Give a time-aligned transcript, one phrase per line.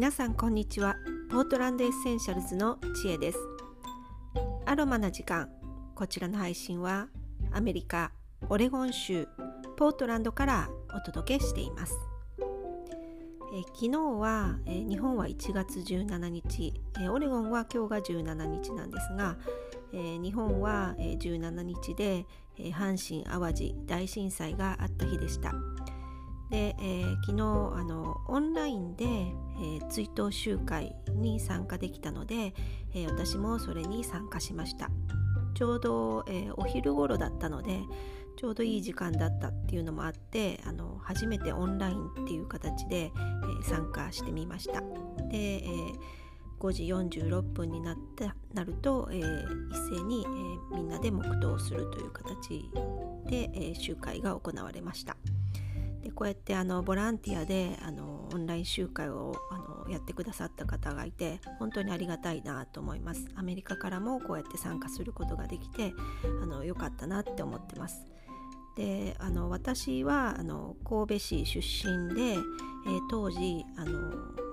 [0.00, 0.96] 皆さんこんにちは。
[1.30, 3.38] ポートランドエッセンシャルズの知恵です。
[4.64, 5.50] アロマな時間。
[5.94, 7.08] こちらの配信は
[7.52, 8.10] アメリカ
[8.48, 9.28] オレゴン州
[9.76, 11.98] ポートランドからお届けしています。
[13.52, 19.36] え昨日は、え日本は1月17日、えオレゴンは今日が17日なんですが、
[19.92, 22.24] え日本は、え17日で、
[22.56, 25.52] え阪神・淡路大震災があった日でした。
[26.48, 32.54] で、え、昨日あのオンラインで、えー、追悼集会に参加できたので、
[32.94, 34.90] えー、私もそれに参加しました
[35.54, 37.80] ちょうど、えお昼頃だったので
[38.36, 44.80] ちょうどいい時間だったっていうのもあってあの初めてオンラインっていう形で、え参加してみました
[45.30, 45.62] で、え
[46.58, 50.24] 5時46分になってなると、え一斉に、
[50.72, 52.70] えみんなで黙祷するという形
[53.26, 55.18] で、え集会が行われました。
[56.10, 63.28] でこうやってあのボランティアであのオンライン集会をあのやってくださった方がいて本当にありがたいなと思います。
[63.36, 65.92] アメリカからもこうやって参加することができて
[66.42, 68.06] あのよかったなって思ってます。
[68.76, 72.38] であの私はあの神戸市出身で、えー、
[73.08, 73.92] 当時あの、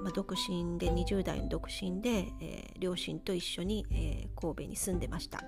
[0.04, 5.44] まあ、独身で20代の独身で、えー、両親と一緒に、えー、神戸に住んでました。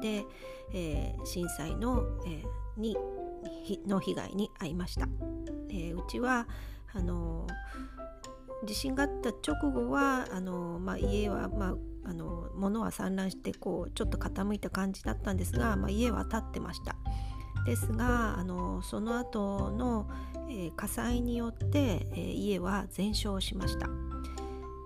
[0.00, 0.24] で、
[0.72, 2.42] え震災の、え
[2.78, 2.96] に
[3.86, 5.08] の被害に遭いました、
[5.70, 6.46] えー、うちは
[6.92, 7.46] あの
[8.66, 16.96] 地震があった直後はあの、まあ、家は、まあ、あの物は散乱してこうちょっと傾いた感じだったんですが、まあ、家は建ってました。
[17.66, 20.08] ですがあのその後の、
[20.48, 23.88] えー、火災によって、えー、家は全焼しました、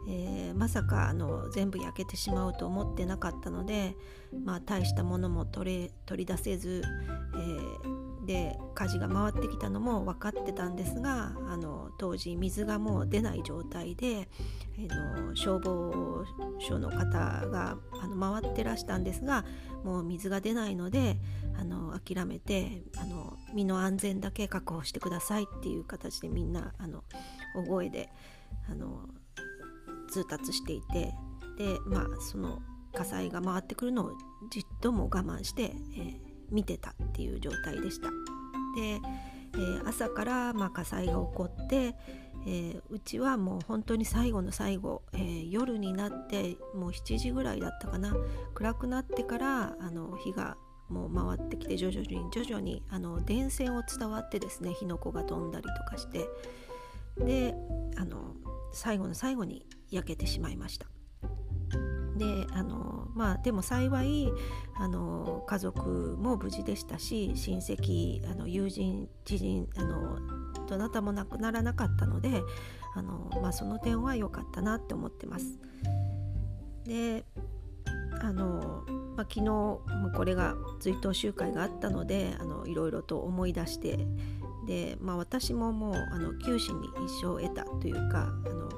[0.08, 3.97] えー、まさかあの全部焼けてしまうと思ってなかったので、
[4.44, 6.83] まあ、大したものも取れ取り出せず、
[7.34, 14.28] えーで火事が回ってきたのも分かってたんですがあの当時水がもう出ない状態で、
[14.78, 16.24] えの消防
[16.58, 19.45] 署の方があの回ってらしたんですが
[19.84, 21.18] もう水が出ないので
[21.58, 27.05] あの諦めてあの身の安全だけ確保してくださいっていう形でみんなあの
[27.55, 28.11] 大声で
[28.68, 29.02] あの
[30.14, 31.14] 通達していて
[31.58, 32.61] でまあその
[32.92, 34.13] 火災が回ってくるのを
[34.51, 38.08] じっとも我慢して、えー見てたっていう状態でした。
[38.77, 39.01] で、
[39.55, 41.95] えー、朝からまあ火災が起こって、
[42.47, 48.14] えー、うちはもう本当に最後の最後、えー、夜になってもう7時ぐらいだったかな
[48.55, 50.57] 暗くなってからあの火が
[50.89, 56.29] もう回ってきて徐々に徐々にあの電線を伝わってですね火の粉が飛んだりとかして
[57.19, 57.55] で
[57.97, 58.35] あの
[58.74, 60.86] 最後の最後に焼けてしまいました。
[62.17, 64.33] であのまあでも幸い
[64.77, 70.18] あの家族も無事でしたし親戚あの友人知人あの
[70.68, 72.42] どなたも亡くならなかったので
[72.95, 75.58] あの、まあ、その点は良かったなって思ってます。
[76.85, 77.24] で
[78.20, 78.85] あの、
[79.17, 79.80] まあ、昨日
[80.14, 84.06] これが追悼集会があったのであのいろいろと思い出して
[84.67, 88.70] で、まあ、私ももうあの九死に一生を得たというかあの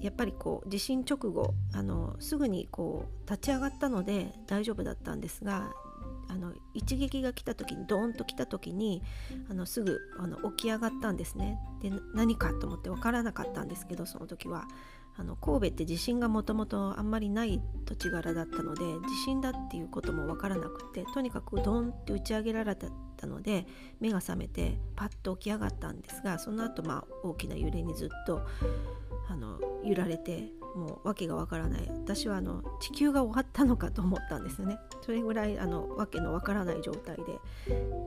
[0.00, 5.72] やっぱりこう地震直後あのすぐにこう立ち上がったので大丈夫だったんですが
[6.28, 9.02] あの一撃が来た時にドーンと来た時に
[9.50, 11.58] あのすぐあの起き上がったんですね。
[11.82, 14.66] で何かと思って分からなかったんですけどその時は。
[15.16, 23.66] あの神戸って地震がもともとあんまりない土地柄だったので地震だっていうことも分からなくてとにかくドンって打ち上げられたので
[24.00, 28.42] 目が覚めてパッと起き上がったんですがその後まあ大きな揺れにずっと
[29.28, 31.88] あの揺られてもう訳がわからない。
[31.88, 34.78] 私はあの地球が終わったのかと思ったんですよね。
[35.00, 37.40] それぐらいあの訳のわからない状態で。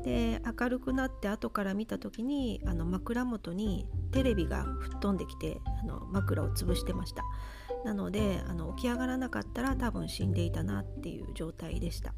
[0.03, 7.23] で明るくなって後から見た時にあの枕元にテレビが吹っ飛んできてあの枕を潰してました。
[7.85, 12.13] なのであの起き上がらなかったら多分死んでいたなっていう状態でした。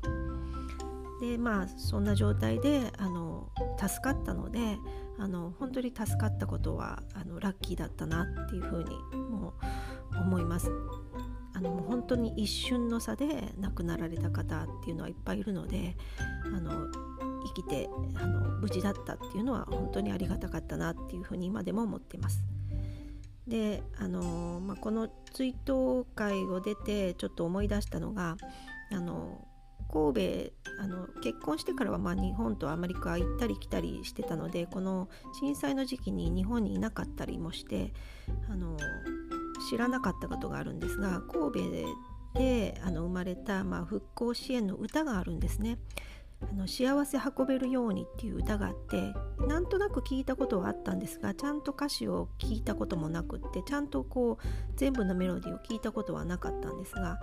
[1.21, 3.49] でまあそんな状態であの
[3.79, 4.77] 助かったので
[5.17, 9.53] あの本当に助かったことはあのラッキーだったなっていうふうにもう
[10.19, 10.71] 思います。
[11.53, 15.95] あのもう本当に一瞬の差で亡くなられた方っていうのはいっぱいいるので
[16.53, 16.87] あの
[17.45, 22.43] 生きてあの無事だったっていうのは本当にありがたかったなっていうふうに今でも思ってます。
[23.47, 28.37] であの、まあ、この追悼会を出てちょっと思い出したのが
[28.91, 29.47] あの
[29.87, 30.51] 神戸
[30.81, 35.09] あの結婚してからはまあ日本とアメリカ行ったり来たりしてたのでこの
[35.39, 37.93] 震災の時期に日本にいなかったりもして
[38.49, 38.77] あの
[39.69, 45.79] 知らなかったことがあるんですが神戸であの生まれた、まあ、復興支援の歌があるんですね。
[46.41, 49.13] あの幸せ運べるようにっていう歌があって
[49.47, 57.19] なんとなく聞いたことはあったんですがちゃんと歌詞を聞いたこともなくってちゃんとこう全部のメロディーを聞いたことはなかったんですが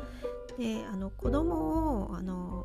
[0.58, 2.64] であの子供をあの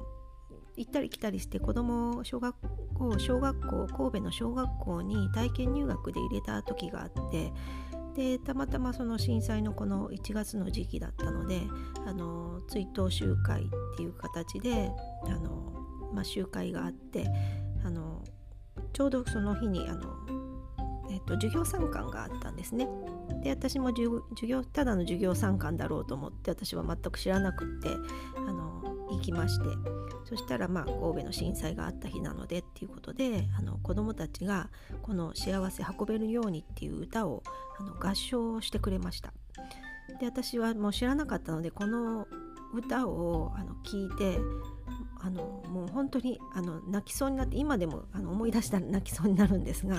[0.77, 2.55] 行ったり来たりして子供を小学
[2.95, 7.51] 校小学校神戸の小学校に体験入学で入れた時があって
[8.17, 11.61] でたまたまその震災のこの1月の時期だったので
[12.07, 13.65] あの追悼集会っ
[13.95, 14.91] ていう形で
[15.25, 15.71] あの、
[16.13, 17.27] まあ、集会があって
[17.85, 18.23] あの
[18.91, 20.15] ちょうどその日にあの、
[21.11, 22.87] えっと、授業参観があったんですね。
[23.43, 24.09] で私も授
[24.47, 27.89] 業ただの授業参観だろうと思って私は全く知らなくって
[28.35, 28.66] あの
[29.17, 29.65] 行きまして
[30.25, 34.69] そしたらまあ神戸の震災があった日なのでっていうことであの子どもたちが
[35.01, 37.43] この「幸せ運べるように」っていう歌を
[37.79, 39.33] あの合唱してくれました。
[40.19, 42.27] で私はもう知らなかったのでこの
[42.73, 44.39] 歌をあの聞いて
[45.19, 49.95] あのもう本当にあの泣きそうになって今でもあの思い出したら泣きそうになるんですが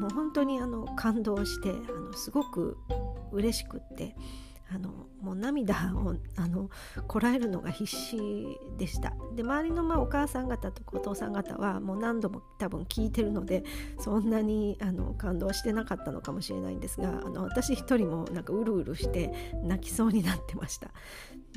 [0.00, 2.76] もう本当にあの感動してあのすごく
[3.32, 4.16] 嬉しくって
[4.68, 4.90] あの
[5.20, 6.70] もう涙をあの
[7.06, 8.18] こらえるのが必死
[8.76, 9.14] でした。
[9.34, 13.64] で周りのまあお母さん方とお父さん方はもう何度も多分聞いてるので
[13.98, 19.32] そんなにあの感動してなかったのかもしれないんですがあの私一人もなんかうるうるして
[19.62, 20.90] 泣きそうになってました。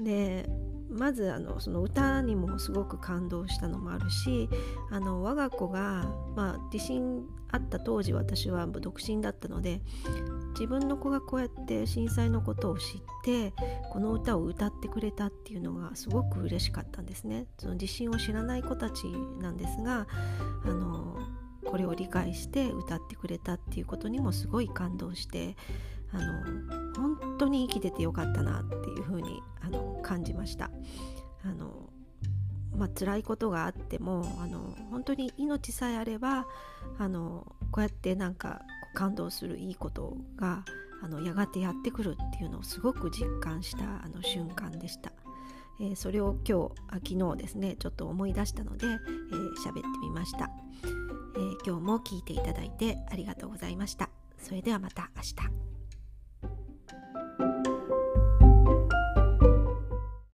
[0.04, 0.48] で
[0.90, 4.50] まずあのその歌にもすごく感動したのもあるし
[4.92, 6.06] あの我が子が、
[6.36, 9.82] まあ、地震あった当時私は独身だったので
[10.52, 13.54] 自分の子がこうやって震災のことを知って
[13.92, 17.48] この歌を歌ってくれたっていうのがすごく嬉しかったんですね。
[17.58, 19.06] その地震を知らない子たち
[19.40, 20.08] なんですが
[20.64, 21.18] あの
[21.66, 25.56] これを理解して歌ってくれたっていうことにもすごい感動して
[26.12, 26.44] あの
[26.96, 30.72] 本当に生きててよかったなっていうふうにあの感じました。
[31.44, 31.89] あの
[32.80, 36.46] まあ辛いことがあってもあの本当に命さえあれば
[36.98, 38.62] あのこうやってなんか
[38.96, 40.64] 感動するいいことが
[41.04, 45.12] あのやがてやってくるっていうのをすごく実感したあの瞬間でした。
[45.82, 50.50] えー、それを今日あ昨日ですねちょっと思い出したので喋、えー、ってみました、
[51.38, 54.10] えー、今日も聞いていただいてありがとうございました。
[54.38, 55.79] それではまた明日。